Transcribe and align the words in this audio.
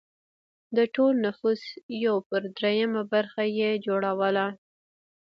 د 0.77 0.79
ټول 0.95 1.13
نفوس 1.25 1.61
یو 2.05 2.15
پر 2.29 2.41
درېیمه 2.57 3.03
برخه 3.13 3.43
یې 3.59 3.69
جوړوله. 3.85 4.47